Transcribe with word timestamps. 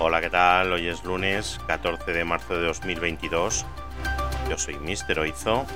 Hola, 0.00 0.20
¿qué 0.20 0.30
tal? 0.30 0.72
Hoy 0.72 0.86
es 0.86 1.02
lunes 1.02 1.58
14 1.66 2.12
de 2.12 2.24
marzo 2.24 2.54
de 2.54 2.64
2022. 2.64 3.66
Yo 4.48 4.56
soy 4.56 4.78
Mister 4.78 5.18
Oizo 5.18 5.66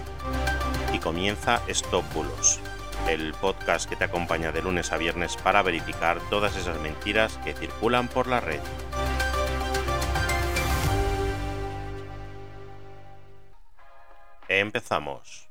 y 0.92 1.00
comienza 1.00 1.60
Stop 1.66 2.04
Bulos, 2.14 2.60
el 3.08 3.34
podcast 3.34 3.88
que 3.88 3.96
te 3.96 4.04
acompaña 4.04 4.52
de 4.52 4.62
lunes 4.62 4.92
a 4.92 4.96
viernes 4.96 5.36
para 5.36 5.62
verificar 5.62 6.20
todas 6.30 6.56
esas 6.56 6.78
mentiras 6.78 7.36
que 7.38 7.52
circulan 7.52 8.06
por 8.06 8.28
la 8.28 8.38
red. 8.38 8.60
Empezamos. 14.46 15.48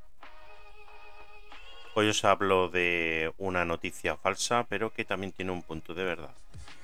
Hoy 1.92 2.08
os 2.08 2.24
hablo 2.24 2.70
de 2.70 3.34
una 3.36 3.66
noticia 3.66 4.16
falsa, 4.16 4.64
pero 4.66 4.94
que 4.94 5.04
también 5.04 5.32
tiene 5.32 5.52
un 5.52 5.60
punto 5.60 5.92
de 5.92 6.04
verdad. 6.04 6.34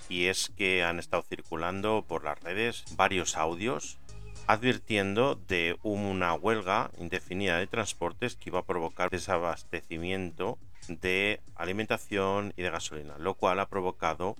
Y 0.09 0.27
es 0.27 0.51
que 0.57 0.83
han 0.83 0.99
estado 0.99 1.23
circulando 1.23 2.05
por 2.07 2.25
las 2.25 2.41
redes 2.41 2.85
varios 2.97 3.37
audios 3.37 3.99
advirtiendo 4.47 5.35
de 5.35 5.77
una 5.83 6.33
huelga 6.33 6.91
indefinida 6.99 7.59
de 7.59 7.67
transportes 7.67 8.35
que 8.35 8.49
iba 8.49 8.61
a 8.61 8.65
provocar 8.65 9.11
desabastecimiento 9.11 10.59
de 10.89 11.41
alimentación 11.55 12.55
y 12.57 12.63
de 12.63 12.71
gasolina, 12.71 13.19
lo 13.19 13.35
cual 13.35 13.61
ha 13.61 13.69
provocado 13.69 14.37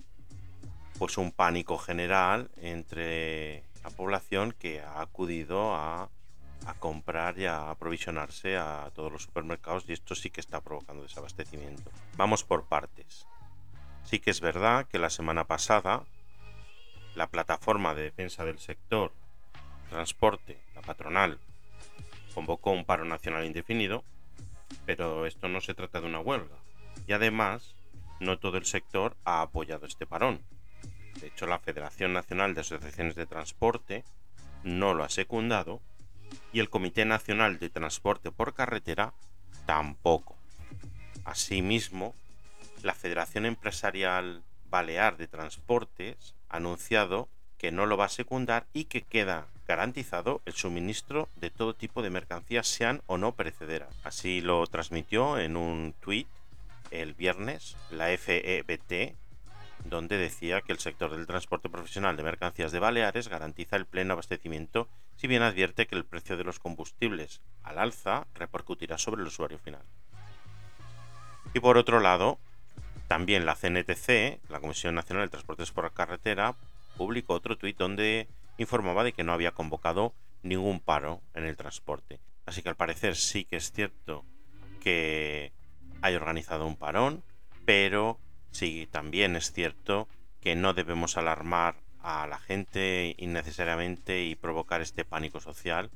pues 0.97 1.17
un 1.17 1.31
pánico 1.31 1.77
general 1.77 2.49
entre 2.57 3.63
la 3.83 3.91
población 3.91 4.55
que 4.57 4.81
ha 4.81 5.01
acudido 5.01 5.75
a 5.75 6.09
a 6.65 6.73
comprar 6.73 7.37
y 7.39 7.45
a 7.45 7.71
aprovisionarse 7.71 8.57
a 8.57 8.91
todos 8.93 9.11
los 9.11 9.23
supermercados 9.23 9.85
y 9.87 9.93
esto 9.93 10.15
sí 10.15 10.29
que 10.29 10.41
está 10.41 10.61
provocando 10.61 11.03
desabastecimiento. 11.03 11.89
Vamos 12.17 12.43
por 12.43 12.65
partes. 12.65 13.27
Sí 14.05 14.19
que 14.19 14.31
es 14.31 14.41
verdad 14.41 14.87
que 14.87 14.99
la 14.99 15.09
semana 15.09 15.45
pasada 15.45 16.03
la 17.15 17.27
plataforma 17.27 17.93
de 17.95 18.03
defensa 18.03 18.45
del 18.45 18.59
sector 18.59 19.11
transporte, 19.89 20.57
la 20.75 20.81
patronal, 20.81 21.39
convocó 22.33 22.71
un 22.71 22.85
paro 22.85 23.05
nacional 23.05 23.45
indefinido, 23.45 24.03
pero 24.85 25.25
esto 25.25 25.47
no 25.47 25.61
se 25.61 25.73
trata 25.73 25.99
de 25.99 26.07
una 26.07 26.19
huelga. 26.19 26.55
Y 27.07 27.13
además, 27.13 27.75
no 28.19 28.37
todo 28.37 28.57
el 28.57 28.65
sector 28.65 29.17
ha 29.25 29.41
apoyado 29.41 29.85
este 29.85 30.05
parón. 30.05 30.41
De 31.19 31.27
hecho, 31.27 31.47
la 31.47 31.59
Federación 31.59 32.13
Nacional 32.13 32.53
de 32.53 32.61
Asociaciones 32.61 33.15
de 33.15 33.25
Transporte 33.25 34.05
no 34.63 34.93
lo 34.93 35.03
ha 35.03 35.09
secundado 35.09 35.81
y 36.53 36.59
el 36.59 36.69
Comité 36.69 37.05
Nacional 37.05 37.59
de 37.59 37.69
Transporte 37.69 38.31
por 38.31 38.53
Carretera 38.53 39.13
tampoco. 39.65 40.37
Asimismo, 41.25 42.15
la 42.83 42.93
Federación 42.93 43.45
Empresarial 43.45 44.43
Balear 44.69 45.17
de 45.17 45.27
Transportes 45.27 46.35
ha 46.49 46.57
anunciado 46.57 47.29
que 47.57 47.71
no 47.71 47.85
lo 47.85 47.97
va 47.97 48.05
a 48.05 48.09
secundar 48.09 48.65
y 48.73 48.85
que 48.85 49.01
queda 49.01 49.47
garantizado 49.67 50.41
el 50.45 50.53
suministro 50.53 51.27
de 51.35 51.49
todo 51.49 51.75
tipo 51.75 52.01
de 52.01 52.09
mercancías, 52.09 52.67
sean 52.67 53.01
o 53.05 53.17
no 53.17 53.33
perecederas. 53.33 53.93
Así 54.03 54.41
lo 54.41 54.65
transmitió 54.67 55.37
en 55.37 55.57
un 55.57 55.93
tuit 55.99 56.27
el 56.91 57.13
viernes 57.13 57.75
la 57.91 58.07
FEBT, 58.17 59.15
donde 59.85 60.17
decía 60.17 60.61
que 60.61 60.71
el 60.71 60.79
sector 60.79 61.11
del 61.11 61.27
transporte 61.27 61.69
profesional 61.69 62.17
de 62.17 62.23
mercancías 62.23 62.71
de 62.71 62.79
Baleares 62.79 63.27
garantiza 63.27 63.75
el 63.75 63.85
pleno 63.85 64.13
abastecimiento 64.13 64.87
si 65.15 65.27
bien 65.27 65.43
advierte 65.43 65.85
que 65.85 65.95
el 65.95 66.05
precio 66.05 66.37
de 66.37 66.43
los 66.43 66.59
combustibles 66.59 67.41
al 67.63 67.77
alza 67.77 68.25
repercutirá 68.33 68.97
sobre 68.97 69.21
el 69.21 69.27
usuario 69.27 69.59
final. 69.59 69.83
Y 71.53 71.59
por 71.59 71.77
otro 71.77 71.99
lado, 71.99 72.39
también 73.09 73.47
la 73.47 73.55
CNTC, 73.55 74.39
la 74.49 74.59
Comisión 74.59 74.93
Nacional 74.93 75.25
de 75.25 75.31
Transportes 75.31 75.71
por 75.71 75.91
Carretera, 75.91 76.55
publicó 76.95 77.33
otro 77.33 77.57
tuit 77.57 77.75
donde 77.75 78.27
informaba 78.59 79.03
de 79.03 79.13
que 79.13 79.23
no 79.23 79.33
había 79.33 79.51
convocado 79.51 80.13
ningún 80.43 80.79
paro 80.79 81.23
en 81.33 81.45
el 81.45 81.57
transporte. 81.57 82.19
Así 82.45 82.61
que 82.61 82.69
al 82.69 82.75
parecer 82.75 83.15
sí 83.15 83.45
que 83.45 83.55
es 83.55 83.71
cierto 83.71 84.25
que 84.79 85.51
hay 86.01 86.13
organizado 86.13 86.67
un 86.67 86.75
parón, 86.75 87.23
pero 87.65 88.19
sí 88.51 88.87
también 88.91 89.35
es 89.35 89.53
cierto 89.53 90.07
que 90.39 90.55
no 90.55 90.75
debemos 90.75 91.17
alarmar 91.17 91.77
a 92.03 92.27
la 92.27 92.37
gente 92.37 93.15
innecesariamente 93.17 94.23
y 94.23 94.35
provocar 94.35 94.81
este 94.81 95.03
pánico 95.03 95.39
social 95.39 95.89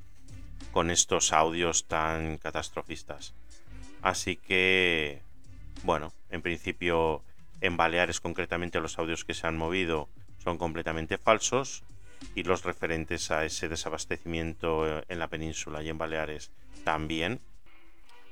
con 0.72 0.90
estos 0.90 1.32
audios 1.32 1.86
tan 1.88 2.40
catastrofistas. 2.40 3.36
Así 4.02 4.36
que, 4.36 5.22
bueno, 5.84 6.14
en 6.30 6.42
principio 6.42 7.24
en 7.62 7.78
Baleares 7.78 8.20
concretamente 8.20 8.80
los 8.80 9.00
audios 9.00 9.26
que 9.26 9.34
se 9.34 9.48
han 9.48 9.58
movido 9.58 10.10
son 10.44 10.58
completamente 10.58 11.18
falsos 11.18 11.84
y 12.36 12.44
los 12.44 12.64
referentes 12.64 13.32
a 13.32 13.46
ese 13.46 13.70
desabastecimiento 13.70 15.04
en 15.10 15.20
la 15.20 15.28
península 15.28 15.82
y 15.82 15.90
en 15.90 15.98
Baleares 15.98 16.52
también. 16.84 17.42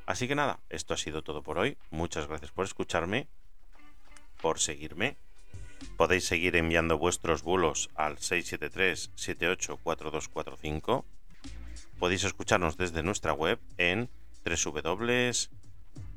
Así 0.06 0.28
que 0.28 0.36
nada, 0.36 0.60
esto 0.70 0.94
ha 0.94 0.98
sido 0.98 1.24
todo 1.24 1.42
por 1.42 1.58
hoy. 1.58 1.78
Muchas 1.90 2.28
gracias 2.28 2.52
por 2.52 2.66
escucharme, 2.66 3.28
por 4.42 4.60
seguirme 4.60 5.18
Podéis 5.98 6.26
seguir 6.26 6.56
enviando 6.56 6.98
vuestros 6.98 7.44
bulos 7.44 7.92
al 7.96 8.18
673-784245. 8.18 11.04
Podéis 12.00 12.24
escucharnos 12.24 12.78
desde 12.78 13.04
nuestra 13.04 13.34
web 13.34 13.60
en 13.78 14.10